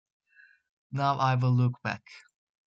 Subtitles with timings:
[0.91, 2.01] Now I’ll look back.